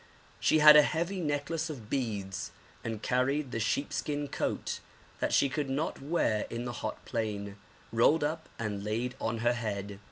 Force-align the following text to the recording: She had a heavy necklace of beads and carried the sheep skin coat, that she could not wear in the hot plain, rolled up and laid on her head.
She 0.39 0.57
had 0.57 0.75
a 0.75 0.81
heavy 0.81 1.21
necklace 1.21 1.69
of 1.69 1.87
beads 1.87 2.49
and 2.83 3.03
carried 3.03 3.51
the 3.51 3.59
sheep 3.59 3.93
skin 3.93 4.29
coat, 4.29 4.79
that 5.19 5.31
she 5.31 5.47
could 5.47 5.69
not 5.69 6.01
wear 6.01 6.47
in 6.49 6.65
the 6.65 6.71
hot 6.73 7.05
plain, 7.05 7.57
rolled 7.91 8.23
up 8.23 8.49
and 8.57 8.83
laid 8.83 9.13
on 9.21 9.37
her 9.45 9.53
head. 9.53 9.99